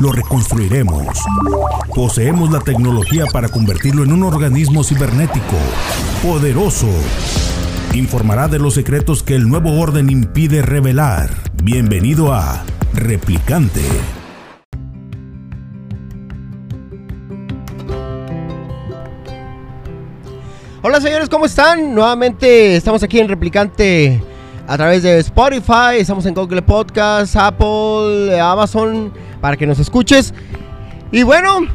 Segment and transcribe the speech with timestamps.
[0.00, 1.06] Lo reconstruiremos.
[1.94, 5.56] Poseemos la tecnología para convertirlo en un organismo cibernético,
[6.22, 6.88] poderoso.
[7.94, 11.30] Informará de los secretos que el nuevo orden impide revelar.
[11.62, 13.82] Bienvenido a Replicante.
[20.82, 21.94] Hola señores, ¿cómo están?
[21.94, 24.20] Nuevamente estamos aquí en Replicante
[24.66, 29.12] a través de Spotify, estamos en Google Podcast, Apple, Amazon,
[29.44, 30.32] para que nos escuches.
[31.12, 31.66] Y bueno,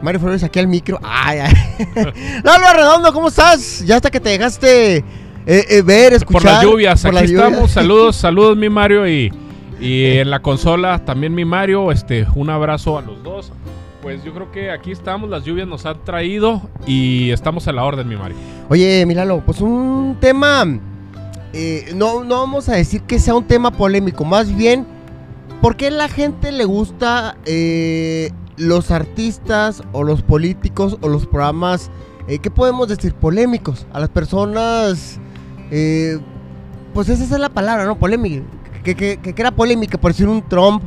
[0.00, 1.00] Mario Flores aquí al micro.
[1.02, 1.52] Ay, ay.
[2.44, 3.84] Lalo Redondo, ¿cómo estás?
[3.84, 5.04] Ya hasta que te dejaste eh,
[5.44, 6.40] eh, ver, escuchar.
[6.40, 7.48] Por las lluvias, por aquí las lluvias.
[7.48, 7.70] estamos.
[7.72, 9.32] Saludos, saludos mi Mario y,
[9.80, 11.90] y en la consola también mi Mario.
[11.90, 13.50] Este, un abrazo a los dos.
[14.00, 17.82] Pues yo creo que aquí estamos, las lluvias nos han traído y estamos a la
[17.82, 18.36] orden, mi Mario.
[18.68, 20.64] Oye, Milalo, pues un tema.
[21.52, 24.86] eh, no, no vamos a decir que sea un tema polémico, más bien,
[25.60, 31.90] ¿por qué la gente le gusta eh, los artistas o los políticos o los programas,
[32.26, 33.14] eh, ¿qué podemos decir?
[33.14, 33.86] Polémicos.
[33.92, 35.18] A las personas,
[35.70, 36.18] eh,
[36.94, 37.98] pues esa es la palabra, ¿no?
[37.98, 38.44] Polémica.
[38.84, 40.82] Que, que, que era polémica, por decir un Trump,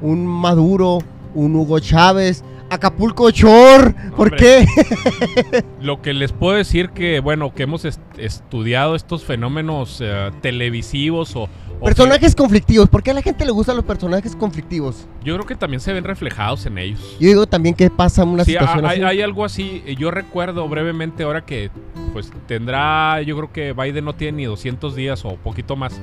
[0.00, 0.98] un Maduro,
[1.34, 2.42] un Hugo Chávez.
[2.74, 4.36] Acapulco Shore, ¿por Hombre.
[4.38, 5.64] qué?
[5.80, 11.34] Lo que les puedo decir que, bueno, que hemos est- estudiado estos fenómenos eh, televisivos
[11.36, 11.42] o...
[11.42, 11.48] o
[11.80, 12.88] que- Personajes conflictivos.
[12.88, 15.06] ¿Por qué a la gente le gustan los personajes conflictivos?
[15.24, 17.00] yo creo que también se ven reflejados en ellos.
[17.20, 19.04] Yo digo también que pasa en una Sí, situación hay, así.
[19.04, 19.82] hay algo así.
[19.86, 21.70] eh, Yo recuerdo brevemente ahora que
[22.12, 26.00] pues tendrá, yo creo que Biden no tiene ni 200 días o poquito más.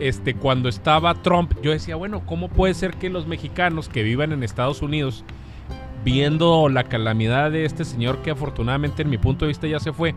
[0.00, 4.32] Este, cuando estaba Trump, yo decía, bueno, ¿cómo puede ser que los mexicanos que vivan
[4.32, 5.24] en Estados Unidos,
[6.04, 9.92] viendo la calamidad de este señor que afortunadamente en mi punto de vista ya se
[9.92, 10.14] fue,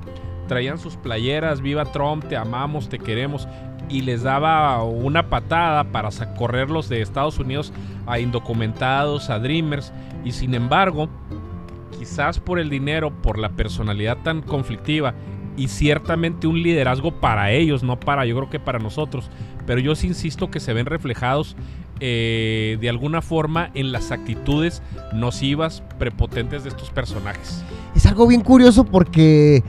[0.47, 3.47] traían sus playeras, viva Trump, te amamos, te queremos,
[3.89, 7.71] y les daba una patada para correrlos de Estados Unidos
[8.07, 9.93] a indocumentados, a Dreamers,
[10.23, 11.09] y sin embargo,
[11.97, 15.13] quizás por el dinero, por la personalidad tan conflictiva
[15.57, 19.29] y ciertamente un liderazgo para ellos, no para, yo creo que para nosotros,
[19.65, 21.55] pero yo sí insisto que se ven reflejados
[21.99, 24.81] eh, de alguna forma en las actitudes
[25.13, 27.63] nocivas, prepotentes de estos personajes.
[27.95, 29.63] Es algo bien curioso porque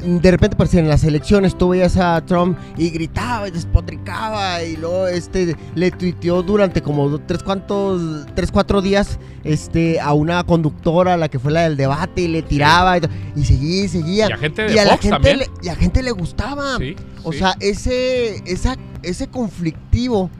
[0.00, 4.76] de repente, pues en las elecciones tú veías a Trump y gritaba y despotricaba y
[4.76, 11.18] luego este le tuiteó durante como tres cuantos, tres, cuatro días este, a una conductora,
[11.18, 13.02] la que fue la del debate, y le tiraba y,
[13.36, 14.28] y seguía y seguía.
[14.28, 16.78] Y a gente de Y a la gente, le, y a gente le gustaba.
[16.78, 17.38] Sí, O sí.
[17.38, 20.30] sea, ese, esa, ese conflictivo,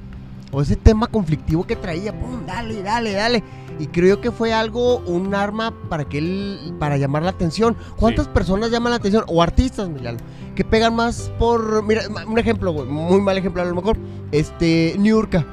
[0.53, 3.43] o ese tema conflictivo que traía, pum, dale, dale, dale.
[3.79, 7.77] Y creo que fue algo, un arma para que él, para llamar la atención.
[7.97, 8.31] ¿Cuántas Sí.
[8.35, 9.25] personas llaman la atención?
[9.29, 10.19] O artistas, Milano,
[10.55, 13.97] que pegan más por, mira, un ejemplo, güey, muy mal ejemplo a lo mejor,
[14.33, 15.47] este, Niurka.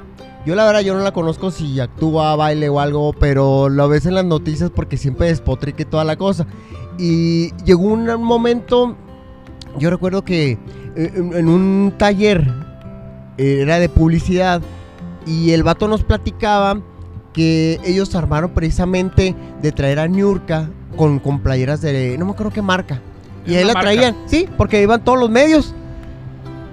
[0.45, 4.05] Yo la verdad, yo no la conozco si actúa, baile o algo, pero lo ves
[4.05, 6.47] en las noticias porque siempre despotrica y toda la cosa.
[6.97, 8.95] Y llegó un momento,
[9.77, 10.51] yo recuerdo que
[10.95, 12.45] eh, en, en un taller
[13.37, 14.61] eh, era de publicidad
[15.27, 16.79] y el vato nos platicaba
[17.33, 22.51] que ellos armaron precisamente de traer a Niurka con, con playeras de no me acuerdo
[22.51, 22.99] qué marca.
[23.45, 23.81] Y ahí la marca.
[23.81, 25.73] traían, sí, porque iban todos los medios.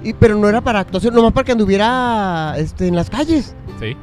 [0.02, 3.54] Y, pero no era para actuación, nomás para que anduviera este, en las calles.
[3.80, 3.96] Sí,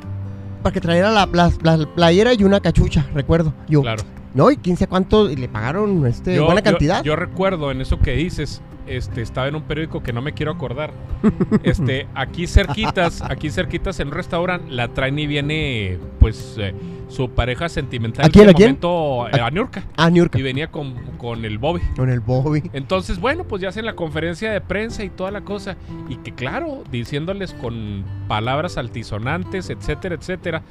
[0.63, 3.53] Para que trajera la, la- la playera y una cachucha, recuerdo.
[3.67, 4.03] Yo, claro.
[4.33, 7.03] no, y 15 cuánto, y le pagaron este, Yo- buena yo- cantidad.
[7.03, 10.51] Yo, recuerdo en eso que dices, este, estaba en un periódico que no me quiero
[10.51, 10.91] acordar.
[11.63, 16.73] Este, aquí cerquitas, aquí cerquitas en un restaurante, la traen y viene, pues, eh,
[17.07, 18.69] su pareja sentimental ¿A quién, en a quién?
[18.69, 21.81] momento, eh, a Niurka, ah, Niurka, y venía con, con el Bobby.
[21.95, 22.63] con el Bobby.
[22.73, 25.75] Entonces, bueno, pues ya hacen la conferencia de prensa y toda la cosa.
[26.09, 30.63] Y que claro, diciéndoles con palabras altisonantes, etcétera, etcétera.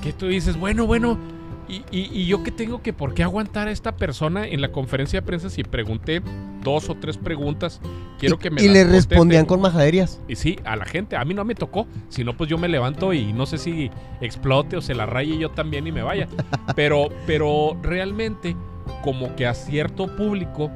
[0.00, 1.18] Que tú dices, bueno, bueno,
[1.68, 4.72] y, y- y yo que tengo que por qué aguantar a esta persona en la
[4.72, 6.20] conferencia de prensa si pregunté
[6.62, 7.80] dos o tres preguntas,
[8.18, 10.20] quiero y, que me y le respondían con majaderías.
[10.28, 12.68] Y sí, a la gente, a mí no me tocó, si no pues yo me
[12.68, 16.28] levanto y no sé si explote o se la raye yo también y me vaya.
[16.76, 18.56] Pero, pero realmente
[19.02, 20.70] como que a cierto público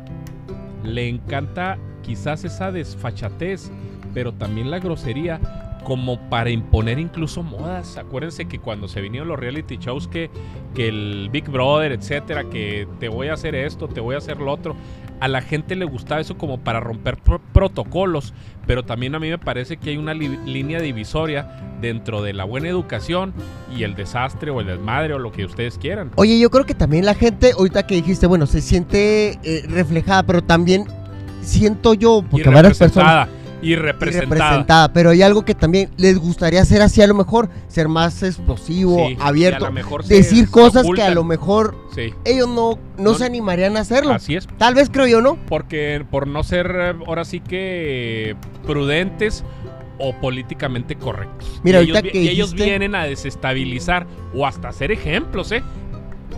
[0.85, 3.71] le encanta quizás esa desfachatez,
[4.15, 5.41] pero también la grosería
[5.87, 7.97] como para imponer incluso modas.
[7.97, 10.31] Acuérdense que cuando se vinieron los reality shows que,
[10.75, 14.39] que el Big Brother, etcétera, que te voy a hacer esto, te voy a hacer
[14.39, 14.75] lo otro,
[15.21, 18.35] a la gente le gustaba eso como para romper pro- protocolos,
[18.67, 21.47] pero también a mí me parece que hay una línea divisoria
[21.81, 23.33] dentro de la buena educación
[23.73, 26.11] y el desastre o el desmadre o lo que ustedes quieran.
[26.17, 30.25] Oye, yo creo que también la gente, ahorita que dijiste, bueno, se siente eh, reflejada,
[30.25, 30.87] pero también
[31.43, 33.29] siento yo, porque varias personas...
[33.61, 34.25] representada.
[34.25, 34.93] Y representada.
[34.93, 39.09] pero hay algo que también les gustaría hacer así a lo mejor, ser más explosivo,
[39.09, 43.13] Sí, abierto, a lo mejor decir cosas que a lo mejor Sí, ellos no, no,
[43.13, 44.13] No- se animarían a hacerlo.
[44.13, 44.47] así es.
[44.59, 45.39] Tal vez creo yo, ¿no?
[45.49, 48.37] Porque por no ser ahora sí que
[48.67, 49.45] prudentes
[49.99, 51.61] o políticamente correctos.
[51.65, 55.51] Mira, y ellos, ahorita vi- que y ellos vienen a desestabilizar o hasta hacer ejemplos,
[55.53, 55.63] ¿eh?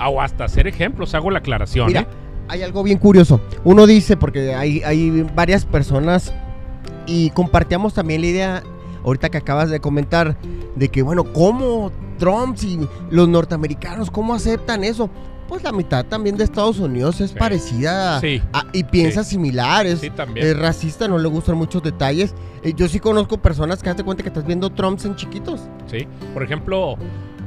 [0.01, 1.89] O hasta hacer ejemplos, hago la aclaración.
[1.89, 2.07] Mira, ¿eh?
[2.47, 3.41] hay algo bien curioso.
[3.65, 6.33] Uno dice, porque hay, hay varias personas
[7.09, 8.63] y compartíamos también la idea,
[9.05, 10.37] ahorita que acabas de comentar,
[10.77, 12.79] de que, bueno, ¿cómo Trump y
[13.11, 15.11] los norteamericanos, cómo aceptan eso?
[15.49, 17.37] Pues la mitad también de Estados Unidos es Sí.
[17.39, 20.47] parecida Sí, a- y piensa similar, es, sí, también.
[20.47, 22.35] es racista, no le gustan muchos detalles.
[22.63, 25.63] Eh, yo sí conozco personas que hazte cuenta que estás viendo Trumps en chiquitos.
[25.91, 26.07] Sí.
[26.35, 26.97] Por ejemplo,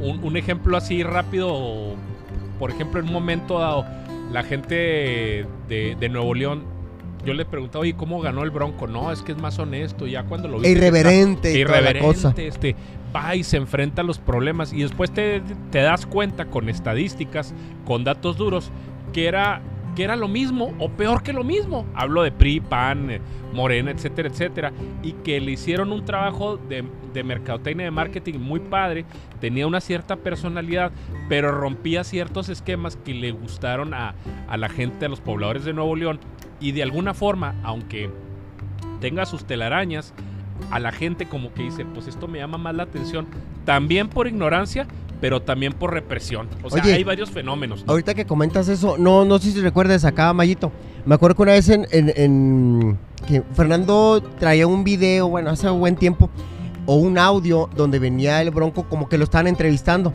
[0.02, 1.94] un, un ejemplo así rápido.
[2.58, 3.86] Por ejemplo, en un momento dado,
[4.32, 6.64] la gente de, de Nuevo León,
[7.26, 8.88] yo le preguntaba, oye, ¿cómo ganó el Bronco?
[8.88, 10.08] No, es que es más honesto.
[10.08, 10.68] Ya cuando lo vi.
[10.68, 12.30] E irreverente y toda la cosa.
[12.30, 12.76] irreverente, este,
[13.16, 15.42] va y se enfrenta a los problemas y después te,
[15.72, 17.54] te das cuenta con estadísticas,
[17.86, 18.72] con datos duros,
[19.14, 19.62] que era,
[19.96, 21.86] que era lo mismo o peor que lo mismo.
[21.94, 23.22] Hablo de PRI, PAN, eh,
[23.54, 24.72] Morena, etcétera, etcétera,
[25.04, 29.06] y que le hicieron un trabajo de, de mercadotecnia, de marketing muy padre,
[29.42, 30.92] tenía una cierta personalidad,
[31.28, 34.16] pero rompía ciertos esquemas que le gustaron a,
[34.48, 36.20] a la gente, a los pobladores de Nuevo León,
[36.62, 38.10] y de alguna forma, aunque
[39.00, 40.14] tenga sus telarañas,
[40.70, 43.26] a la gente como que dice, pues esto me llama más la atención,
[43.66, 44.86] también por ignorancia,
[45.20, 46.48] pero también por represión.
[46.64, 47.84] O sea, Oye, hay varios fenómenos.
[47.86, 47.92] ¿no?
[47.92, 50.72] Ahorita que comentas eso, no, no sé si recuerdas acá, Mayito.
[51.06, 52.98] Me acuerdo que una vez en, en- en-
[53.28, 56.30] que Fernando traía un video, bueno, hace buen tiempo,
[56.88, 60.12] o un audio donde venía el Bronco como que lo estaban entrevistando.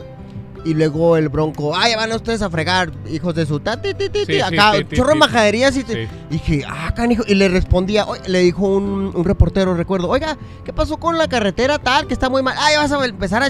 [0.65, 4.09] Y luego el Bronco, ay, van ustedes a fregar, hijos de su ta, ti, ti,
[4.09, 7.35] ti, Sí, ti", sí, acá, sí, chorro de majaderías y te- dije, ah, canijo, y
[7.35, 11.79] le respondía, oye, le dijo un, un reportero, recuerdo, oiga, ¿qué pasó con la carretera
[11.79, 12.55] tal que está muy mal?
[12.59, 13.49] Ay, vas a empezar a,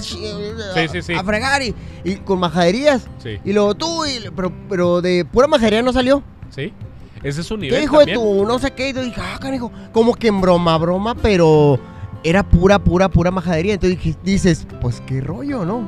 [1.14, 1.74] a fregar y,
[2.04, 3.06] y con majaderías.
[3.44, 6.22] Y luego tú, y- pero, pero de pura majadería no salió.
[6.50, 6.72] sí.
[7.20, 8.90] Ese es su ¿Qué nivel hijo de tu no sé qué?
[8.90, 11.76] Y yo dije, ah, canijo, como que en broma, broma, pero
[12.22, 13.74] era pura, pura, pura majadería.
[13.74, 15.82] Entonces dije- dices, pues qué rollo, ¿no?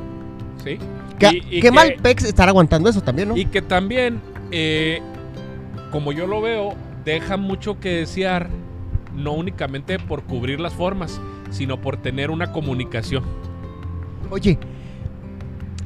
[0.64, 0.76] Sí.
[1.20, 3.36] Qué, Y- y mal pex estar aguantando eso también, ¿no?
[3.36, 4.20] Y que también,
[4.50, 5.00] eh,
[5.92, 6.74] como yo lo veo,
[7.04, 8.48] deja mucho que desear,
[9.14, 11.20] no únicamente por cubrir las formas,
[11.50, 13.22] sino por tener una comunicación.
[14.30, 14.58] Oye,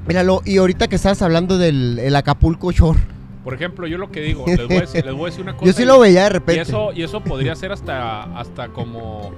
[0.07, 3.01] míralo, y ahorita que estás hablando del el Acapulco Shore,
[3.43, 5.53] Por ejemplo, yo lo que digo, les voy a decir, les voy a decir una
[5.57, 5.67] cosa.
[5.67, 6.63] yo sí y- lo veía de Y repente.
[6.63, 9.33] eso, y eso podría ser hasta, hasta como,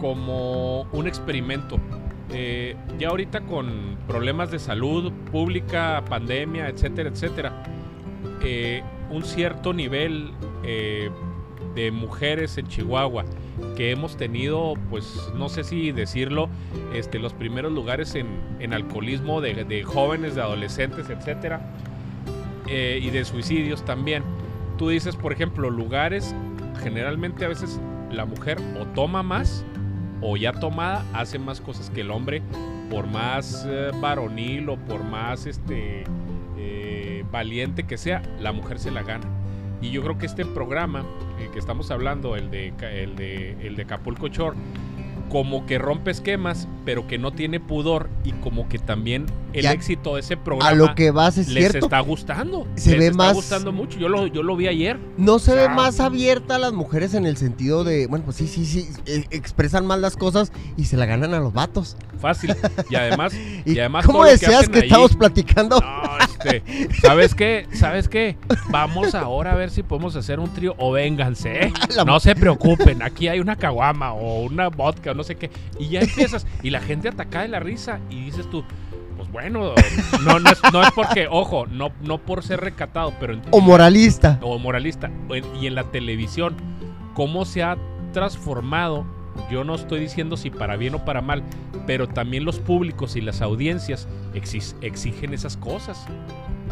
[0.00, 1.78] como un experimento.
[2.30, 7.62] Eh, ya ahorita con problemas de salud pública, pandemia, etcétera, etcétera,
[8.42, 10.32] eh, un cierto nivel
[10.62, 11.10] eh,
[11.74, 13.24] de mujeres en Chihuahua
[13.76, 16.50] que hemos tenido, pues no sé si decirlo,
[16.92, 18.26] este, los primeros lugares en,
[18.60, 21.60] en alcoholismo de, de jóvenes, de adolescentes, etcétera,
[22.66, 24.22] y de suicidios también.
[24.76, 26.34] Tú dices, por ejemplo, lugares,
[26.82, 27.80] generalmente a veces
[28.12, 29.64] la mujer o toma más
[30.20, 32.42] o ya tomada hace más cosas que el hombre,
[32.90, 36.04] por más eh, varonil o por más este
[36.56, 39.26] eh, valiente que sea, la mujer se la gana.
[39.80, 41.04] Y yo creo que este programa
[41.38, 44.28] eh, que estamos hablando, el de, el de, el de Acapulco
[45.28, 49.72] como que rompe esquemas, pero que no tiene pudor y como que también el Ya,
[49.72, 51.86] éxito de ese programa A lo que vas es les cierto.
[51.86, 52.66] está gustando.
[52.76, 53.98] Se les ve está más- gustando mucho.
[53.98, 54.98] Yo lo, yo lo vi ayer.
[55.16, 58.36] No se ve sea- más abierta a las mujeres en el sentido de, bueno, pues
[58.36, 61.96] sí, sí, sí, eh, expresan más las cosas y se la ganan a los vatos.
[62.20, 62.54] Fácil.
[62.90, 63.32] Y además,
[63.64, 65.80] ¿Y, además cómo lo que que, estamos platicando?
[65.80, 66.62] No, este,
[67.00, 67.66] ¿sabes qué?
[67.72, 68.36] ¿Sabes qué?
[68.70, 71.72] Vamos ahora a ver si podemos hacer un trío o vénganse, ¿eh?
[72.06, 75.50] No se preocupen, aquí hay una caguama o una vodka o no sé qué.
[75.78, 78.64] Y ya empiezas, y la gente ataca de la risa y dices tú,
[79.32, 79.74] pues bueno,
[80.24, 83.60] no, no, es, no es porque, ojo, no, no por ser recatado, pero en- O
[83.60, 84.38] moralista.
[84.42, 85.10] o moralista.
[85.60, 86.56] y en la televisión,
[87.14, 87.76] cómo se ha
[88.12, 89.04] transformado,
[89.50, 91.42] yo no estoy diciendo si para bien o para mal,
[91.86, 96.06] pero también los públicos y las audiencias exis- exigen esas cosas.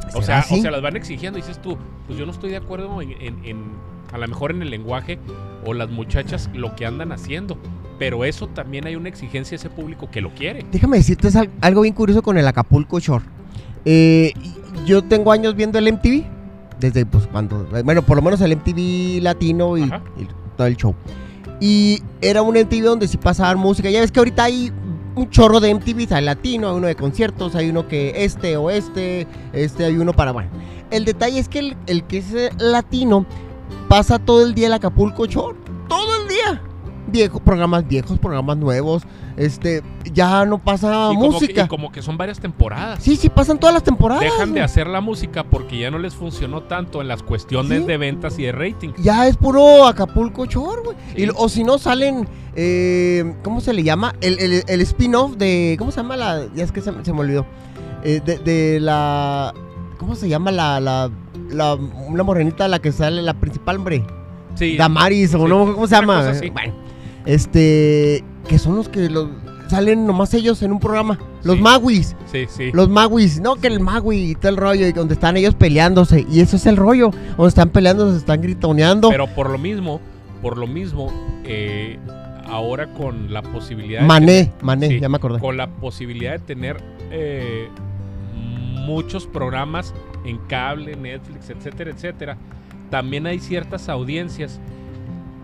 [0.08, 0.58] O ¿Será sea, así?
[0.58, 1.38] o sea, las van exigiendo.
[1.38, 3.64] Y dices tú, pues yo no estoy de acuerdo en, en- en-
[4.12, 5.18] a lo mejor en el lenguaje
[5.64, 7.56] o las muchachas lo que andan haciendo.
[7.98, 10.64] Pero eso también hay una exigencia de ese público que lo quiere.
[10.70, 11.28] Déjame decirte
[11.60, 13.24] algo bien curioso con el Acapulco Shore.
[13.84, 14.32] Eh,
[14.84, 16.24] yo tengo años viendo el MTV.
[16.78, 17.66] Desde pues cuando.
[17.84, 19.90] Bueno, por lo menos el MTV latino y,
[20.56, 20.94] todo el show.
[21.58, 23.88] Y era un MTV donde sí pasaban música.
[23.88, 24.70] Ya ves que ahorita hay
[25.14, 26.12] un chorro de MTVs.
[26.12, 29.26] Hay latino, hay uno de conciertos, hay uno que este o este.
[29.54, 30.32] Este hay uno para.
[30.32, 30.50] Bueno.
[30.90, 33.24] El detalle es que el, el que es latino
[33.88, 35.58] pasa todo el día el Acapulco Shore.
[35.88, 36.62] Todo el día.
[37.08, 39.02] Viejos programas viejos, programas nuevos.
[39.36, 39.82] Este,
[40.12, 41.62] ya no pasa y, como que, música.
[41.64, 43.02] y como que son varias temporadas.
[43.02, 44.22] Sí, sí, pasan todas las temporadas.
[44.24, 47.86] Dejan de hacer la música porque ya no les funcionó tanto en las cuestiones Sí.
[47.86, 48.90] de ventas y de rating.
[48.98, 50.96] Ya es puro Acapulco Shore, güey.
[51.14, 51.28] Sí.
[51.36, 54.14] O si no salen, eh, ¿cómo se le llama?
[54.20, 56.46] El, el- el spin-off de, ¿cómo se llama la?
[56.54, 57.46] Ya es que se, se me olvidó.
[58.02, 59.52] Eh, de, de la,
[59.98, 61.10] ¿cómo se llama la, la,
[61.50, 64.04] la, una morenita la que sale, la principal, hombre?
[64.54, 65.48] Sí, Damaris, o Sí.
[65.48, 66.32] no, ¿cómo se llama?
[66.52, 66.72] Bueno,
[67.26, 69.28] este, que son los que los,
[69.68, 71.18] salen nomás ellos en un programa.
[71.42, 71.62] Los Sí.
[71.62, 72.16] Maguis.
[72.30, 72.70] sí, sí.
[72.72, 76.24] Los Maguis, no que el Magui y todo el rollo, y donde están ellos peleándose.
[76.30, 79.10] Y eso es el rollo, donde están peleando, se están gritoneando.
[79.10, 80.00] Pero por lo mismo,
[80.42, 81.12] por lo mismo,
[81.44, 81.98] eh,
[82.48, 85.38] ahora con la posibilidad de Mané, tener- Mané, sí, ya me acordé.
[85.40, 86.76] con la posibilidad de tener
[87.10, 87.68] eh,
[88.34, 92.36] muchos programas en cable, Netflix, etcétera, etcétera,
[92.90, 94.60] también hay ciertas audiencias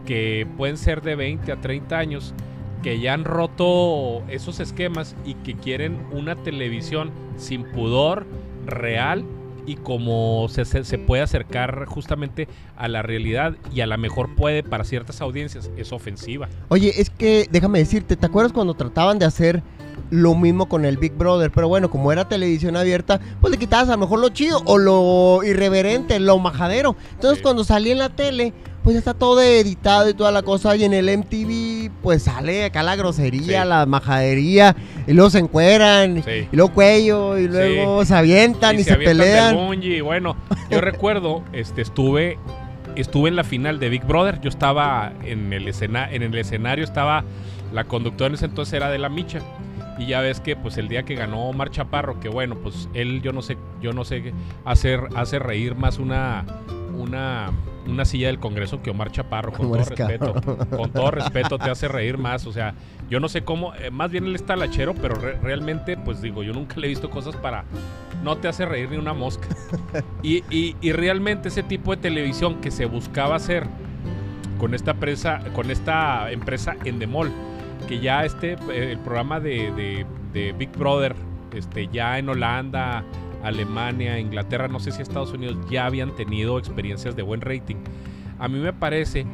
[0.07, 2.35] que pueden ser de 20 a 30 años
[2.83, 8.27] que ya han roto esos esquemas y que quieren una televisión sin pudor,
[8.67, 9.25] real
[9.65, 14.35] y como se, se, se puede acercar justamente a la realidad y a la mejor
[14.35, 16.49] puede para ciertas audiencias, es ofensiva.
[16.69, 19.63] Oye, es que déjame decirte, ¿te acuerdas cuando trataban de hacer
[20.11, 21.53] lo mismo con el Big Brother?
[21.53, 24.79] Pero bueno, como era televisión abierta, pues le quitabas a lo mejor lo chido o
[24.79, 26.97] lo irreverente, lo majadero.
[27.13, 27.43] Entonces Sí.
[27.45, 30.75] cuando salía en la tele, pues ya está todo editado y toda la cosa.
[30.77, 33.69] Y en el MTV, pues sale acá la grosería, Sí.
[33.69, 34.75] la majadería,
[35.07, 36.49] y luego se encueran, Sí.
[36.51, 39.57] y luego cuello, y luego se avientan y, se, avientan del pelean.
[39.57, 40.37] bungee, y bueno,
[40.71, 42.39] yo recuerdo, este, estuve,
[42.97, 44.41] estuve en la final de Big Brother.
[44.41, 47.25] Yo estaba en el, escena, en el escenario, estaba
[47.73, 49.41] la conductora en ese entonces era de la Micha.
[49.99, 53.21] Y ya ves que pues el día que ganó Omar Chaparro, que bueno, pues él
[53.23, 54.33] yo no sé, yo no sé
[54.65, 56.45] hacer hace reír más una
[56.95, 57.51] una
[57.85, 60.35] una silla del Congreso que Omar Chaparro, con ¿Cómo todo respeto.
[60.35, 60.69] cabrón?
[60.71, 62.75] Con todo respeto te hace reír más, o sea,
[63.11, 66.45] yo no sé cómo, eh, más bien él está lachero, pero re- realmente, pues digo,
[66.45, 67.65] yo nunca le he visto cosas para,
[68.23, 69.49] no te hace reír ni una mosca.
[70.23, 73.67] Y, y- y realmente ese tipo de televisión que se buscaba hacer
[74.61, 77.33] con esta empresa, con esta empresa Endemol,
[77.89, 81.17] que ya este, eh, el programa de, de- de Big Brother,
[81.53, 83.03] este, ya en Holanda,
[83.43, 87.77] Alemania, Inglaterra, no sé si Estados Unidos, ya habían tenido experiencias de buen rating.
[88.39, 89.27] A mí me parece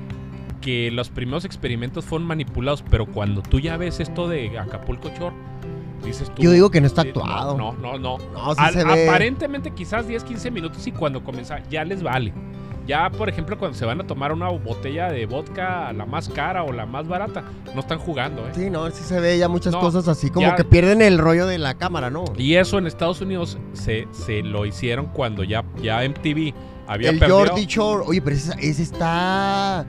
[0.61, 5.35] que los primeros experimentos fueron manipulados, pero cuando tú ya ves esto de Acapulco Shore,
[6.05, 6.43] dices tú...
[6.43, 7.57] Yo digo que no está eh, actuado.
[7.57, 8.19] No, no, no.
[8.19, 9.09] No, sí Al-.
[9.09, 12.33] Aparentemente quizás 10, 15 minutos y cuando comienza ya les vale.
[12.89, 16.65] Ya, por ejemplo, cuando se van a tomar una botella de vodka, la más cara
[16.65, 18.53] o la más barata, no están jugando, ¿eh?
[18.55, 21.19] Sí, no, sí se ve ya muchas No, cosas así, como ya- que pierden el
[21.19, 22.25] rollo de la cámara, ¿no?
[22.39, 26.55] Y eso en Estados Unidos se, se lo hicieron cuando ya, ya MTV
[26.87, 27.47] había el perdido.
[27.47, 29.87] Jordi Shore, oye, pero ese, ese está.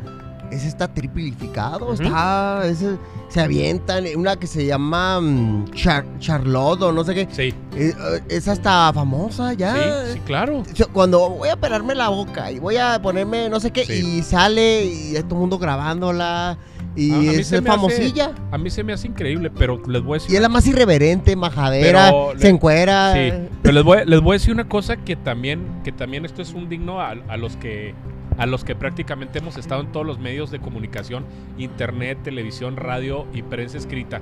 [0.51, 2.61] Ese está triplificado, está.
[2.65, 4.05] Ese, se avientan.
[4.15, 7.27] Una que se llama mm, Char- Charlotte o no sé qué.
[7.31, 9.75] Sí, eh, eh, esa está famosa ya.
[9.75, 10.63] sí, sí, claro.
[10.91, 14.17] Cuando voy a operarme la boca y voy a ponerme no sé qué, Sí.
[14.19, 16.57] y sale y hay todo el mundo grabándola.
[16.95, 18.31] Y A- a mí es hace- famosilla.
[18.51, 20.65] A mí se me hace increíble, pero les voy a decir Y es la más
[20.65, 23.13] irreverente, majadera, Pero se encuera.
[23.13, 26.41] Sí, pero les voy, les voy a decir una cosa que también, que también esto
[26.41, 27.93] es un digno a, a los que
[28.39, 31.25] a los que prácticamente hemos estado en todos los medios de comunicación,
[31.57, 34.21] internet, televisión, radio y prensa escrita.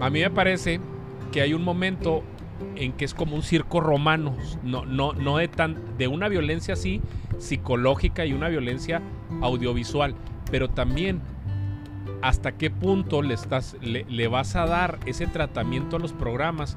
[0.00, 0.80] A mí me parece
[1.32, 2.22] que hay un momento
[2.74, 6.74] en que es como un circo romano, no, no, no de tan, de una violencia
[6.74, 7.00] así
[7.38, 9.00] psicológica y una violencia
[9.42, 10.14] audiovisual,
[10.50, 11.20] pero también
[12.22, 16.76] hasta qué punto le estás, le, le vas a dar ese tratamiento a los programas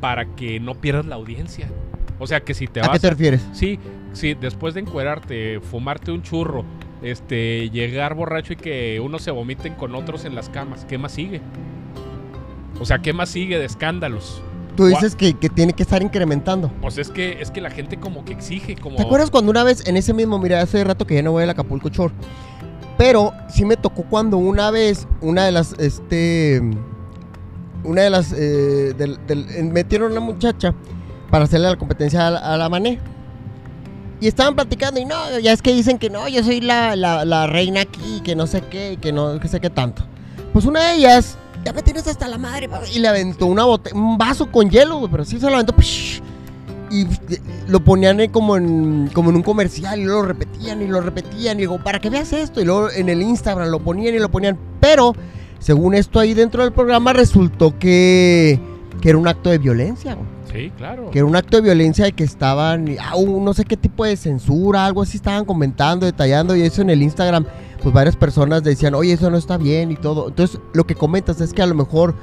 [0.00, 1.68] para que no pierdas la audiencia.
[2.18, 3.42] O sea que si te ¿A vas qué te refieres?
[3.52, 3.78] Sí,
[4.12, 6.64] sí, después de encuerarte, fumarte un churro,
[7.02, 11.12] este, llegar borracho y que unos se vomiten con otros en las camas, ¿qué más
[11.12, 11.40] sigue?
[12.80, 14.42] O sea, ¿qué más sigue de escándalos?
[14.76, 16.70] Tú dices que, que tiene que estar incrementando.
[16.80, 19.64] Pues es que es que la gente como que exige, como ¿Te acuerdas cuando una
[19.64, 22.14] vez en ese mismo, mira, hace rato que ya no voy al Acapulco Shore?
[22.96, 26.60] Pero sí me tocó cuando una vez una de las, este,
[27.82, 30.74] una de las, eh, del- del- eh, metieron a una muchacha
[31.30, 32.98] para hacerle la competencia a la, Mané.
[34.20, 37.46] Y estaban platicando y no, ya es que dicen que no, yo soy la, la-
[37.46, 40.02] reina aquí, que no sé qué, que no que sé qué tanto.
[40.52, 43.64] Pues una de ellas, ya me tienes hasta la madre, pa", y le aventó una
[43.66, 45.72] un vaso con hielo, güey, pero sí se lo aventó.
[45.78, 46.20] psh,
[46.90, 47.06] y
[47.68, 51.58] lo ponían como en, como en un comercial y lo repetían y lo repetían.
[51.58, 52.60] Y digo, para que veas esto.
[52.60, 54.58] Y luego en el Instagram lo ponían y lo ponían.
[54.80, 55.14] Pero,
[55.58, 58.58] según esto ahí dentro del programa, resultó que,
[59.02, 60.26] que era un acto de violencia, güey.
[60.58, 61.10] Sí, claro.
[61.10, 64.04] Que era un acto de violencia de que estaban, ah, un- no sé qué tipo
[64.04, 66.54] de censura, algo así estaban comentando, detallando.
[66.56, 67.44] Y eso en el Instagram,
[67.82, 70.28] pues varias personas decían, oye, eso no está bien y todo.
[70.28, 72.14] Entonces, lo que comentas es que a lo mejor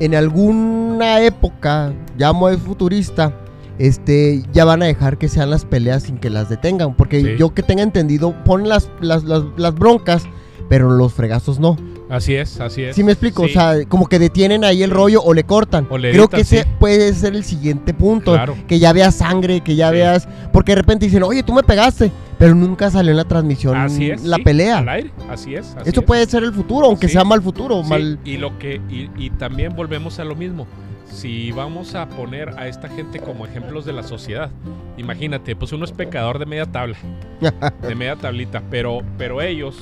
[0.00, 3.32] en alguna época, ya muy futurista,
[3.78, 6.94] este, ya van a dejar que sean las peleas sin que las detengan.
[6.96, 7.28] Porque Sí.
[7.38, 10.24] yo que tenga entendido, ponen las, las, las, las broncas,
[10.68, 11.76] pero los fregazos no.
[12.08, 12.94] Así es, así es.
[12.94, 13.44] ¿Sí me explico?
[13.44, 15.86] Sí, O sea, como que detienen ahí el rollo o le cortan.
[15.90, 16.68] O le Creo editan, que ese sí.
[16.78, 18.32] puede ser el siguiente punto.
[18.32, 18.56] Claro.
[18.68, 19.94] Que ya veas sangre, que ya Sí.
[19.94, 20.28] veas...
[20.52, 22.12] Porque de repente dicen, oye, tú me pegaste.
[22.38, 24.22] Pero nunca salió en la transmisión Así es.
[24.24, 24.78] la pelea.
[24.78, 25.68] Al aire, así es.
[25.74, 26.06] así Esto es.
[26.06, 27.82] puede ser el futuro, aunque sea mal futuro.
[27.82, 28.18] Mal...
[28.24, 30.66] y lo que y, y también volvemos a lo mismo.
[31.10, 34.50] Si vamos a poner a esta gente como ejemplos de la sociedad,
[34.98, 36.96] imagínate, pues uno es pecador de media tabla,
[37.82, 39.76] de media tablita, pero pero ellos,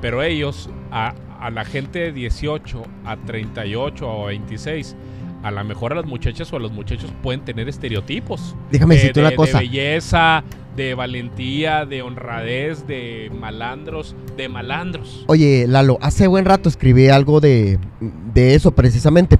[0.00, 1.14] pero ellos a,
[1.46, 4.96] a la gente de 18 a 38 o 26
[5.42, 8.56] a lo mejor a las muchachas o a los muchachos pueden tener estereotipos.
[8.72, 9.58] Déjame de, decirte de- una de cosa.
[9.60, 10.42] belleza,
[10.74, 15.24] de valentía, de honradez, de malandros, de malandros.
[15.28, 17.78] Oye, Lalo, hace buen rato escribí algo de,
[18.34, 19.38] de eso precisamente.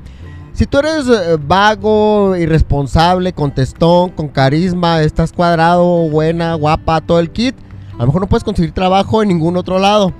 [0.52, 7.30] Si tú eres eh, vago, irresponsable, contestón, con carisma, estás cuadrado, buena, guapa, todo el
[7.30, 7.56] kit,
[7.94, 10.12] a lo mejor no puedes conseguir trabajo en ningún otro lado,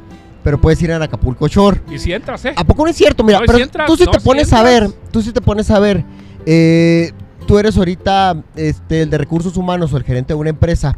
[0.47, 1.81] pero puedes ir a Acapulco Shore.
[1.91, 2.53] Y si entras, ¿eh?
[2.55, 3.25] ¿A poco no es cierto?
[3.25, 5.33] Mira, No, pero si entras, tú sí no, te si pones a ver, tú sí
[5.33, 6.05] te pones a ver,
[6.47, 7.11] eh,
[7.49, 10.97] tú eres ahorita este, el de recursos humanos o el gerente de una empresa.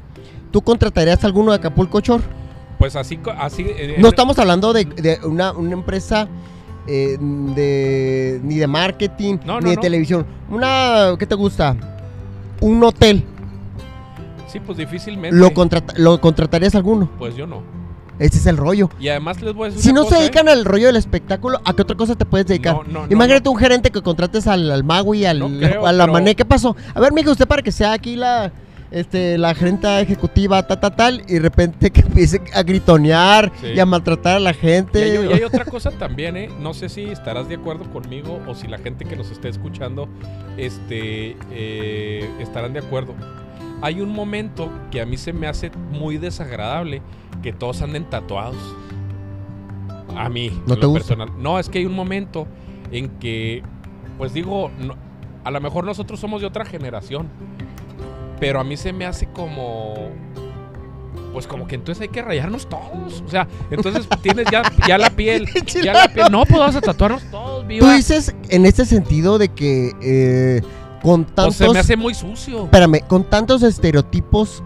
[0.51, 2.23] ¿Tú contratarías a alguno de Acapulco Shore?
[2.79, 6.29] Pues así, así eh, No en- estamos hablando de, de una, una empresa
[6.87, 9.81] eh, de, ni de marketing, No, ni no, de no.
[9.81, 10.27] televisión.
[10.51, 11.75] Una, ¿qué te gusta?
[12.61, 13.25] Un hotel.
[14.47, 15.35] Sí, pues difícilmente.
[15.35, 17.09] ¿Lo, contrata- ¿Lo contratarías alguno?
[17.19, 17.63] Pues yo no.
[18.19, 18.91] Ese es el rollo.
[18.99, 20.23] Y además les voy a decir Si una no se cosa, ¿eh?
[20.23, 22.75] dedican al rollo del espectáculo, ¿a qué otra cosa te puedes dedicar?
[22.75, 25.93] No, no, no, Imagínate un gerente que contrates al, al mago y al, creo, a
[25.93, 26.35] la pero- mané.
[26.35, 26.77] ¿Qué pasó?
[26.95, 28.51] A ver, mija, usted para que sea aquí la,
[28.91, 33.69] este, la gerente ejecutiva, ta, ta, tal, y de repente que empiece a gritonear Sí.
[33.77, 35.03] y a maltratar a la Y gente.
[35.03, 36.49] hay, y hay otra cosa también, ¿eh?
[36.61, 40.09] No sé si estarás de acuerdo conmigo o si la gente que nos esté escuchando
[40.57, 43.15] este, eh, estarán de acuerdo.
[43.81, 47.01] Hay un momento que a mí se me hace muy desagradable
[47.43, 48.57] que todos anden tatuados.
[50.17, 51.15] A mí, ¿No en te lo gusta?
[51.15, 51.43] personal.
[51.43, 52.47] No, es que hay un momento
[52.91, 53.63] en que,
[54.17, 54.97] pues digo, no-
[55.45, 57.29] a lo mejor nosotros somos de otra generación,
[58.41, 59.95] pero a mí se me hace como
[61.33, 63.23] pues como que entonces hay que rayarnos todos.
[63.25, 65.47] O sea, entonces tienes ya, ya la piel.
[65.85, 66.27] ya la piel.
[66.33, 67.95] No, pues vamos a tatuarnos todos, Tú viva.
[67.95, 70.63] dices en este sentido de que eh,
[71.03, 71.57] con O tantos...
[71.57, 72.65] se me hace muy sucio.
[72.65, 74.65] Espérame, con tantos estereotipos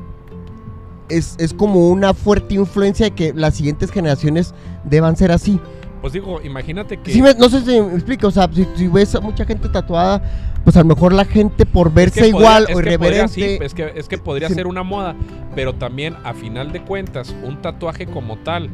[1.08, 5.60] es, es como una fuerte influencia de que las siguientes generaciones deban ser así.
[6.00, 7.12] Pues digo, imagínate que.
[7.12, 10.20] Sí no sé si me explico, o sea, si, si ves a mucha gente tatuada,
[10.64, 12.98] pues a lo mejor la gente por es verse que igual podría- o es que
[12.98, 13.66] podría- sí, irreverente...
[13.66, 14.54] es que, es que podría Sí.
[14.54, 15.14] ser una moda,
[15.54, 18.68] pero también a final de cuentas, un tatuaje como tal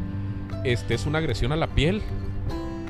[0.64, 2.02] este, es una agresión a la piel.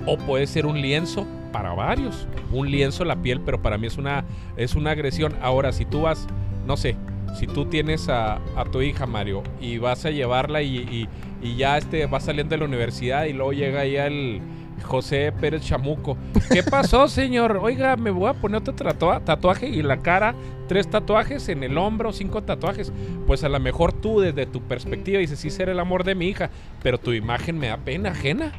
[0.06, 2.26] O puede ser un lienzo para varios.
[2.52, 4.24] Un lienzo a la piel, pero para mí es una,
[4.56, 5.34] es una agresión.
[5.42, 6.26] Ahora, si tú vas,
[6.66, 6.96] no sé,
[7.36, 11.08] si tú tienes a, a tu hija, Mario, y vas a llevarla y,
[11.42, 14.40] y- ya este, va saliendo de la universidad y luego llega ya el
[14.82, 16.16] José Pérez Chamuco.
[16.50, 17.58] ¿Qué pasó, señor?
[17.62, 20.34] Oiga, me voy a poner otro tatua- tatuaje y la cara,
[20.66, 22.92] tres tatuajes en el hombro, cinco tatuajes.
[23.26, 26.26] Pues a lo mejor tú desde tu perspectiva dices, sí, ser el amor de mi
[26.26, 26.50] hija,
[26.82, 28.52] pero tu imagen me da pena ajena.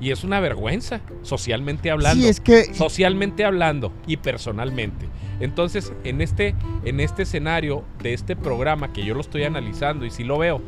[0.00, 2.74] Y es una vergüenza, socialmente hablando Sí, es que...
[2.74, 5.06] socialmente hablando y personalmente.
[5.40, 10.10] Entonces, en este, en este escenario de este programa que yo lo estoy analizando y
[10.10, 10.60] si lo veo,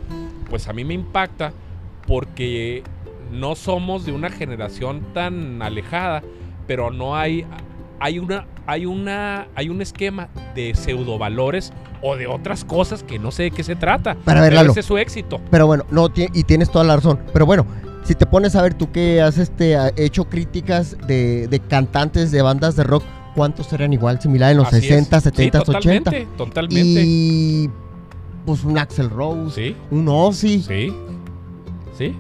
[0.51, 1.53] pues a mí me impacta
[2.07, 2.83] porque
[3.31, 6.23] no somos de una generación tan alejada,
[6.67, 7.47] pero no hay
[8.01, 13.31] hay una hay una hay un esquema de pseudovalores o de otras cosas que no
[13.31, 14.17] sé de qué se trata.
[14.25, 14.71] Para ver, Pero Lalo.
[14.73, 15.41] ese es su éxito.
[15.51, 17.21] Pero bueno, no, y tienes toda la razón.
[17.33, 17.65] Pero bueno,
[18.05, 22.43] si te pones a ver tú que has este, hecho críticas de, de cantantes de
[22.43, 24.83] bandas de rock, ¿cuántos eran igual, similar en los Así es.
[25.07, 25.73] 60, Sí, 70, 80?
[25.73, 27.03] totalmente, totalmente.
[27.05, 27.71] Y
[28.45, 30.63] pues un Axel Rose, Sí, un Ozzy.
[30.63, 30.93] sí.
[31.97, 32.17] Sí.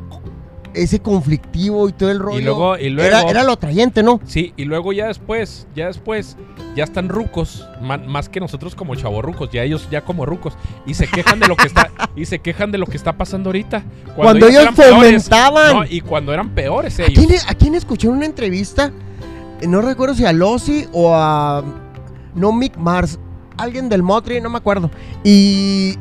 [0.74, 2.38] Ese conflictivo y todo el rollo.
[2.38, 4.20] Y luego, y luego era, era lo atrayente, ¿no?
[4.24, 6.36] Sí, y luego ya después, ya después,
[6.74, 10.54] ya están rucos, más que nosotros como chavorrucos, ya ellos ya como rucos,
[10.86, 13.48] y se quejan de lo que está, y se quejan de lo que está pasando
[13.50, 13.82] ahorita.
[14.16, 14.94] Cuando ellos peores.
[14.94, 15.76] fomentaban.
[15.76, 17.26] No, y cuando eran peores ¿A ellos.
[17.26, 18.92] quién, ¿A quién escuché en una entrevista?
[19.66, 21.62] No recuerdo si a Lossi o a.
[22.34, 23.18] No, Mick Mars.
[23.56, 24.90] Alguien del Motri, no me acuerdo.
[25.22, 25.96] Y.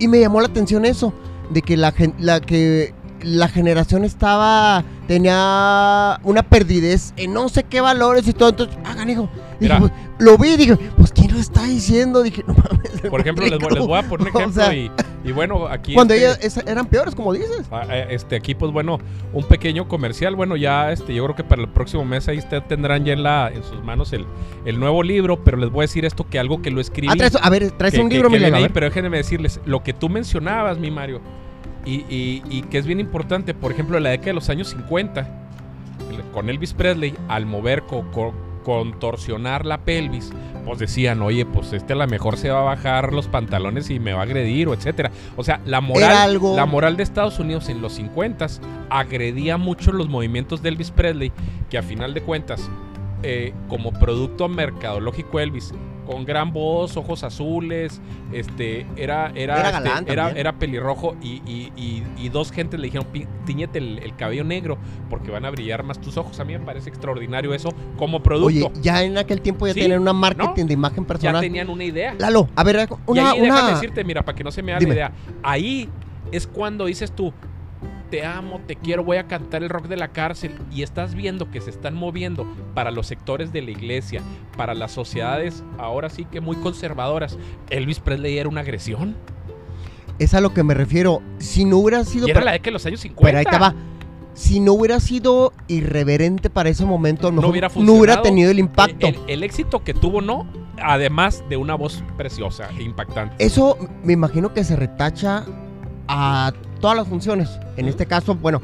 [0.00, 1.12] Y me llamó la atención eso.
[1.50, 2.94] De que la, gen- la que.
[3.22, 4.84] La generación estaba.
[5.06, 8.50] Tenía una perdidez en no sé qué valores y todo.
[8.50, 9.28] Entonces, hagan hijo.
[9.60, 9.78] Dije, Mira.
[9.80, 12.22] pues, lo vi y dije, pues ¿quién lo está diciendo?
[12.22, 13.00] Dije, no mames.
[13.10, 14.90] Por ejemplo, les voy, les voy a poner O ejemplo sea, y,
[15.24, 15.94] y bueno, aquí...
[15.94, 17.66] Cuando este, ellas eran peores, como dices.
[17.72, 18.98] ah, eh, este, aquí pues bueno,
[19.32, 22.62] un pequeño comercial, bueno, ya este, yo creo que para el próximo mes ahí usted
[22.68, 24.26] tendrán ya en, la, en sus manos el,
[24.64, 27.08] el nuevo libro, pero les voy a decir esto, que algo que lo escribí...
[27.10, 29.82] Ah, traes, a ver, traes que- un libro, que Milena, ahí, pero déjenme decirles, lo
[29.82, 31.20] que tú mencionabas, mi Mario,
[31.88, 34.68] y, y- y que es bien importante, por ejemplo, en la década de los años
[34.68, 35.20] 50,
[36.10, 40.30] el- con Elvis Presley, al mover, co- co- contorsionar la pelvis,
[40.66, 43.98] pues decían, oye, pues este a lo mejor se va a bajar los pantalones y
[43.98, 45.10] me va a agredir, o etcétera.
[45.36, 48.46] O sea, la moral, algo- la moral de Estados Unidos en los 50
[48.90, 51.32] agredía mucho los movimientos de Elvis Presley,
[51.70, 52.68] que a final de cuentas,
[53.22, 55.72] eh, como producto mercadológico Elvis,
[56.08, 58.00] con gran voz, ojos azules,
[58.32, 63.06] este, era, era, Era este, era, pelirrojo y, y- y- y dos gentes le dijeron,
[63.12, 64.78] "Pi- tiñete el, el cabello negro
[65.10, 66.40] porque van a brillar más tus ojos.
[66.40, 67.68] A mí me parece extraordinario eso
[67.98, 68.68] como producto.
[68.68, 70.66] Oye, ya en aquel tiempo ya Sí, tenían una marketing ¿no?
[70.68, 71.40] de imagen ya personal.
[71.42, 72.14] tenían una idea.
[72.18, 74.86] Lalo, a ver, y una, ahí déjame decirte, mira, para que no se me haga
[74.86, 75.12] la idea.
[75.42, 75.90] Ahí
[76.32, 77.34] es cuando dices tú,
[78.10, 80.52] te amo, te quiero, voy a cantar el rock de la cárcel.
[80.72, 84.22] Y estás viendo que se están moviendo para los sectores de la iglesia,
[84.56, 87.38] para las sociedades ahora sí que muy conservadoras.
[87.70, 89.16] Elvis Presley era una agresión.
[90.18, 91.22] es a lo que me refiero.
[91.38, 92.26] Si no hubiera sido.
[92.26, 93.22] Y era per- la década de los años 50.
[93.24, 93.74] pero ahí va.
[94.34, 99.06] Si no hubiera sido irreverente para ese momento, no, hubiera no hubiera tenido el impacto.
[99.08, 100.46] El, el- el éxito que tuvo, no.
[100.80, 103.34] Además de una voz preciosa e impactante.
[103.44, 105.44] Eso me imagino que se retacha
[106.06, 107.58] a todas las funciones.
[107.76, 108.60] En este caso, bueno,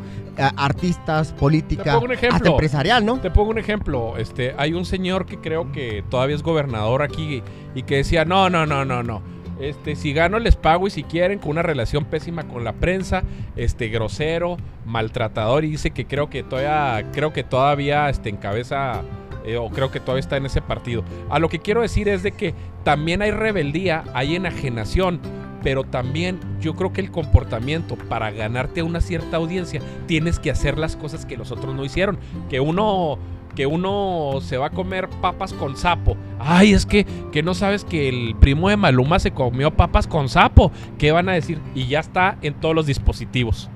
[0.56, 2.36] artistas, política, Te pongo un ejemplo.
[2.36, 3.18] hasta empresarial, ¿no?
[3.18, 4.16] Te pongo un ejemplo.
[4.16, 7.42] Este, hay un señor que creo que todavía es gobernador aquí
[7.74, 9.22] y que decía, no, no, no, no, no.
[9.60, 13.22] Este, si gano les pago y si quieren, con una relación pésima con la prensa,
[13.56, 19.02] este, grosero, maltratador, y dice que creo que todavía, creo que todavía este, encabeza,
[19.46, 21.04] eh, o creo que todavía está en ese partido.
[21.30, 25.20] A lo que quiero decir es de que también hay rebeldía, hay enajenación,
[25.64, 30.78] pero también yo creo que el comportamiento para ganarte una cierta audiencia tienes que hacer
[30.78, 32.18] las cosas que los otros no hicieron.
[32.48, 33.18] Que uno
[33.56, 36.16] que uno se va a comer papas con sapo.
[36.40, 40.28] Ay, es que, que no sabes que el primo de Maluma se comió papas con
[40.28, 40.72] sapo.
[40.98, 41.60] ¿Qué van a decir?
[41.74, 43.70] Y ya está en todos los dispositivos.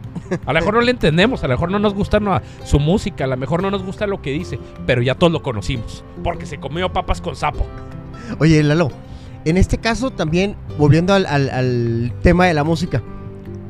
[0.45, 2.21] A lo mejor no le entendemos, a lo mejor no nos gusta
[2.65, 5.43] su música, a lo mejor no nos gusta lo que dice, pero ya todos lo
[5.43, 7.65] conocimos, porque se comió papas con sapo.
[8.41, 8.91] Oye, Lalo,
[9.45, 13.03] en este caso también, volviendo al, al- al tema de la música,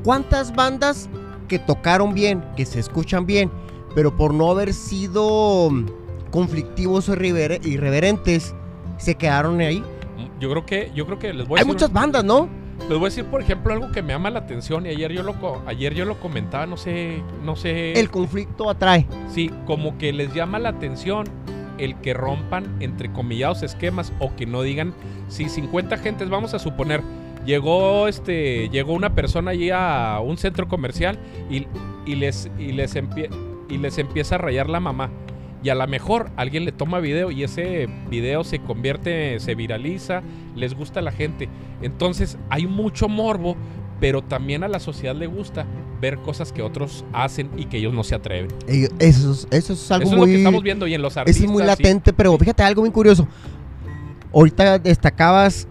[0.05, 1.09] ¿cuántas bandas
[1.49, 3.51] que tocaron bien, que se escuchan bien,
[3.95, 5.87] pero por no haber sido mm,
[6.31, 8.55] conflictivos o irrever- irreverentes,
[8.97, 9.83] se quedaron ahí?
[10.41, 12.49] Yo creo que, yo creo que les voy a Hay decir muchas bandas, ¿no?
[12.81, 15.23] Les voy a decir, por ejemplo, algo que me llama la atención y ayer yo
[15.25, 15.35] lo
[15.67, 19.05] ayer yo lo comentaba, no sé, no sé, El conflicto atrae.
[19.35, 21.25] sí, como que les llama la atención
[21.79, 24.95] el que rompan entre comillados esquemas o que no digan
[25.29, 27.03] si 50 gentes, vamos a suponer,
[27.47, 31.19] llegó este llegó una persona allí a un centro comercial
[31.51, 31.67] y,
[32.07, 33.31] y les y les empie-
[33.69, 35.11] y les empieza a rayar la mamá.
[35.63, 40.23] Y a lo mejor alguien le toma video y ese video se convierte, se viraliza,
[40.55, 41.49] les gusta la gente.
[41.83, 43.57] Entonces hay mucho morbo,
[43.99, 45.67] pero también a la sociedad le gusta
[46.01, 48.49] ver cosas que otros hacen y que ellos no se atreven.
[48.99, 50.31] Eso, es- eso es algo Eso es lo muy...
[50.31, 51.45] que estamos viendo y en los artistas.
[51.45, 51.67] Es muy sí.
[51.67, 53.27] latente, pero fíjate algo muy curioso.
[54.33, 55.67] Ahorita destacabas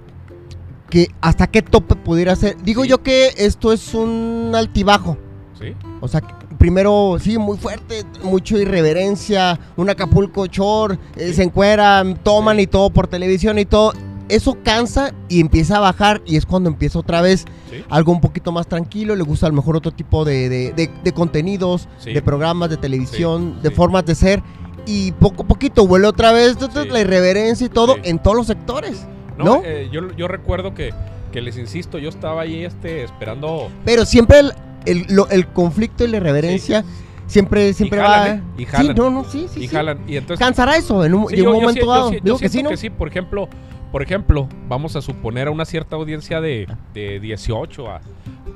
[0.90, 2.58] que hasta qué tope pudiera ser.
[2.63, 2.90] Digo Sí.
[2.90, 5.18] yo que esto es un altibajo.
[5.60, 5.74] Sí.
[6.02, 6.22] O sea,
[6.58, 12.63] primero, sí, muy fuerte, mucho irreverencia, un Acapulco Shore, eh, se encueran, toman Sí.
[12.63, 13.94] y todo por televisión y todo.
[14.30, 17.84] Eso cansa y empieza a bajar y es cuando empieza otra vez Sí.
[17.90, 20.90] algo un poquito más tranquilo, le gusta a lo mejor otro tipo de, de- de-
[21.04, 22.13] de contenidos, Sí.
[22.13, 23.76] de programas de televisión, Sí, de sí.
[23.76, 24.44] formas de ser
[24.86, 26.88] y poco a poquito vuelve otra vez Sí.
[26.90, 28.02] la irreverencia y todo Sí.
[28.06, 29.06] en todos los sectores,
[29.38, 29.62] No, ¿no?
[29.63, 30.94] eh, yo, yo recuerdo que,
[31.32, 33.70] que les insisto, yo estaba ahí este, esperando.
[33.86, 34.54] Pero siempre el,
[34.86, 36.84] el- lo- el conflicto y la irreverencia
[37.28, 38.28] siempre, siempre jalan, va...
[38.36, 38.42] ¿eh?
[38.58, 38.96] Y Sí, jalan.
[38.96, 39.76] no, no, sí, sí, y sí.
[39.76, 40.00] jalan.
[40.08, 40.40] Y entonces.
[40.46, 42.10] Cansará eso en un, Sí, yo momento sí- yo dado.
[42.10, 42.70] sí- yo Digo que sí, ¿no?
[42.70, 42.90] que sí.
[42.90, 43.50] Por ejemplo,
[43.91, 48.02] por ejemplo, vamos a suponer a una cierta audiencia de, de 18 a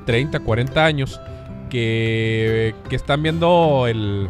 [0.05, 1.19] 30, 40 años.
[1.69, 4.27] que, que están viendo el,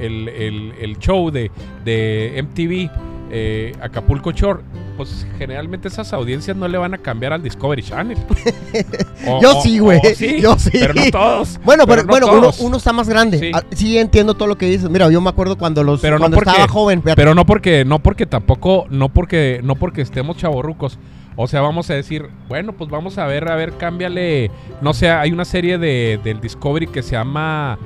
[0.00, 1.50] el, el- el show de,
[1.84, 2.90] de MTV,
[3.30, 4.60] eh, Acapulco Shore,
[4.98, 8.18] pues generalmente esas audiencias no le van a cambiar al Discovery Channel.
[9.26, 10.00] O- Yo sí, güey.
[10.14, 10.70] sí, Yo sí.
[10.72, 11.58] Pero no todos.
[11.64, 12.60] Bueno, pero, no bueno, uno, todos.
[12.60, 13.38] uno está más grande.
[13.38, 13.50] Sí.
[13.70, 13.76] Sí.
[13.76, 14.88] sí entiendo todo lo que dices.
[14.90, 17.00] Mira, yo me acuerdo cuando los Pero no cuando porque- estaba joven.
[17.02, 17.16] fíjate.
[17.16, 20.98] Pero no porque, no porque tampoco, no porque, no porque estemos chavorrucos.
[21.36, 24.50] O sea, vamos a decir, bueno, pues vamos a ver, a ver, cámbiale.
[24.82, 27.78] No sé, hay una serie de, del Discovery que se llama.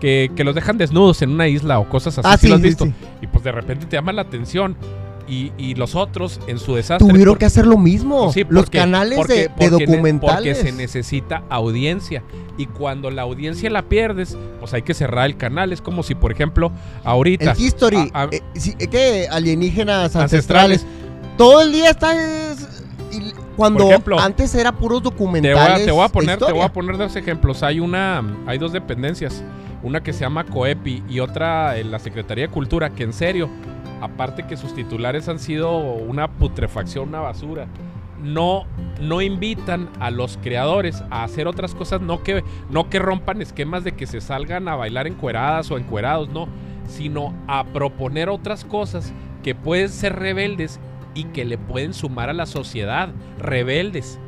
[0.00, 2.28] Que, que los dejan desnudos en una isla o cosas así.
[2.30, 2.84] Ah, ¿sí sí, lo has visto?
[2.84, 2.92] sí.
[3.22, 4.76] Y pues de repente te llama la atención.
[5.26, 7.08] Y, y los otros, en su desastre.
[7.08, 8.30] Tuvieron que hacer lo mismo.
[8.32, 10.58] Sí, los porque- canales porque- de, de documentales.
[10.58, 12.22] Porque se necesita audiencia.
[12.58, 15.72] Y cuando la audiencia la pierdes, pues hay que cerrar el canal.
[15.72, 16.70] Es como si, por ejemplo,
[17.04, 17.52] ahorita.
[17.52, 20.82] El History, a- a- eh, sí, que alienígenas Ancestrales.
[20.82, 20.86] ancestrales.
[21.38, 22.14] Todo el día está.
[22.14, 22.68] es-
[23.10, 25.82] y cuando ejemplo, antes era puros Te voy, documentales.
[25.82, 27.62] a, te voy a poner, te voy a poner dos ejemplos.
[27.62, 29.42] Hay una, hay dos dependencias,
[29.82, 33.48] una que se llama COEPI y otra en la Secretaría de Cultura, que en serio,
[34.04, 37.66] aparte que sus titulares han sido una putrefacción, una basura,
[38.22, 38.64] no,
[39.00, 43.84] no invitan a los creadores a hacer otras cosas, no que, no que rompan esquemas
[43.84, 46.48] de que se salgan a bailar encueradas o encuerados, no,
[46.86, 49.12] sino a proponer otras cosas
[49.42, 50.80] que pueden ser rebeldes
[51.14, 54.18] y que le pueden sumar a la sociedad, rebeldes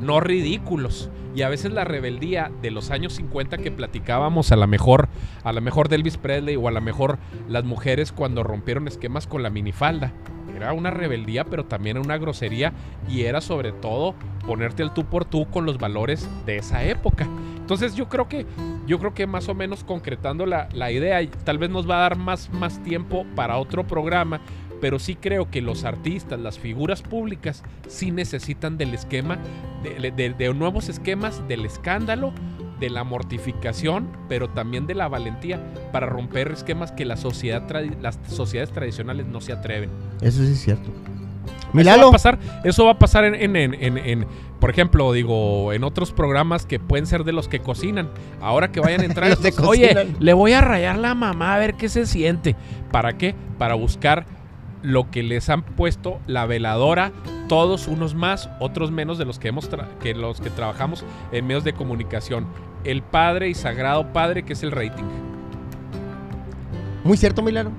[0.00, 1.10] no ridículos.
[1.34, 5.08] Y a veces la rebeldía de los años 50 que platicábamos, a la mejor,
[5.44, 9.26] a la mejor de Elvis Presley o a la mejor las mujeres cuando rompieron esquemas
[9.26, 10.12] con la minifalda.
[10.56, 12.72] Era una rebeldía, pero también una grosería
[13.08, 14.14] y era sobre todo
[14.46, 17.26] ponerte al tú por tú con los valores de esa época.
[17.56, 18.46] Entonces yo creo que,
[18.86, 22.00] yo creo que más o menos concretando la, la idea, tal vez nos va a
[22.00, 24.40] dar más, más tiempo para otro programa,
[24.80, 29.38] pero sí creo que los artistas, las figuras públicas, sí necesitan del esquema,
[29.82, 32.32] de, de- de nuevos esquemas, del escándalo,
[32.80, 35.60] de la mortificación, pero también de la valentía
[35.92, 39.90] para romper esquemas que la sociedad tradi- las sociedades tradicionales no se atreven.
[40.22, 40.90] Eso sí es cierto.
[40.90, 42.08] Eso va Milalo.
[42.08, 44.26] a pasar, eso va a pasar en, en- en-
[44.58, 48.08] por ejemplo, digo, en otros programas que pueden ser de los que cocinan.
[48.40, 51.74] Ahora que vayan a entrar, estos, oye, le voy a rayar la mamá a ver
[51.74, 52.56] qué se siente.
[52.90, 53.34] ¿Para qué?
[53.58, 54.26] Para buscar
[54.82, 57.12] lo que les han puesto la veladora,
[57.48, 59.68] todos unos más, otros menos de los que hemos
[60.00, 62.46] que los que trabajamos en medios de comunicación.
[62.84, 65.04] El padre y sagrado padre que es el rating.
[67.04, 67.72] Muy cierto, Milano.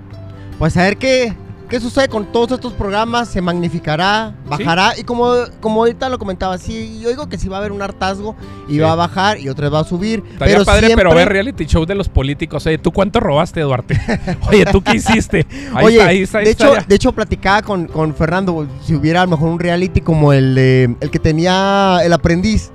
[0.60, 1.34] Pues a ver qué,
[1.72, 3.30] qué sucede con todos estos programas.
[3.30, 4.94] Se magnificará, bajará.
[5.00, 7.82] Y como, como ahorita lo comentaba, sí, yo digo que sí va a haber un
[7.82, 8.36] hartazgo
[8.68, 8.80] y Sí.
[8.80, 10.22] va a bajar y otra vez va a subir.
[10.34, 12.66] Estaría pero padre, siempre, pero ver reality show de los políticos.
[12.68, 14.00] Oye, ¿tú cuánto robaste, Duarte?
[14.50, 15.48] Oye, ¿tú qué hiciste?
[15.74, 16.86] Ahí Oye, está, ahí está, ahí de, está hecho, ya.
[16.88, 20.54] de hecho, platicaba con, con Fernando si hubiera a lo mejor un reality como el,
[20.54, 22.72] de- el que tenía el aprendiz.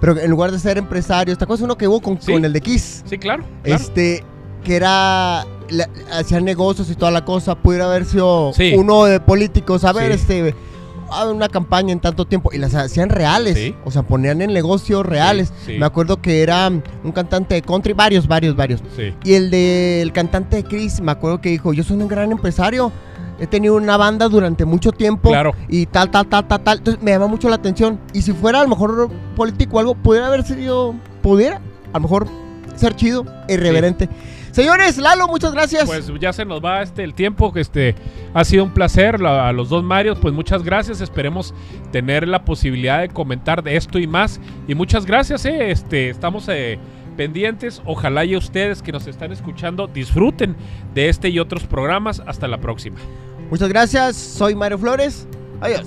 [0.00, 2.32] Pero en lugar de ser empresario, esta cosa uno que hubo con, Sí.
[2.32, 3.02] con el de Kiss.
[3.04, 3.44] Sí, claro.
[3.64, 3.76] claro.
[3.82, 4.24] Este,
[4.64, 5.44] que era.
[5.70, 7.54] La- hacían negocios y toda la cosa.
[7.56, 8.74] Pudiera haber sido Sí.
[8.76, 9.84] uno de políticos.
[9.84, 10.20] A ver, Sí.
[10.20, 10.54] este.
[11.10, 13.74] a ver, Una campaña en tanto tiempo y las hacían reales, Sí.
[13.82, 15.48] o sea, ponían en negocios reales.
[15.64, 15.78] Sí, sí.
[15.78, 18.82] Me acuerdo que era un cantante de country, varios, varios, varios.
[18.94, 19.14] Sí.
[19.24, 22.92] Y el del cantante de Chris, me acuerdo que dijo, yo soy un gran empresario,
[23.40, 25.54] he tenido una banda durante mucho tiempo Claro.
[25.66, 26.76] y tal, tal, tal, tal, tal.
[26.78, 27.98] Entonces me llama mucho la atención.
[28.12, 31.56] Y si fuera a lo mejor político o algo, pudiera haber sido, pudiera,
[31.90, 32.26] a lo mejor
[32.76, 34.10] ser chido, irreverente.
[34.52, 35.84] Señores, Lalo, muchas gracias.
[35.86, 37.94] Pues ya se nos va este el tiempo, que este
[38.34, 41.54] ha sido un placer la- a los dos Marios, pues muchas gracias, esperemos
[41.92, 46.48] tener la posibilidad de comentar de esto y más y muchas gracias, eh, este estamos
[46.48, 46.78] eh,
[47.16, 50.56] pendientes, ojalá y ustedes que nos están escuchando disfruten
[50.94, 52.96] de este y otros programas, hasta la próxima.
[53.50, 55.26] muchas gracias, soy Mario Flores.
[55.60, 55.86] Adiós.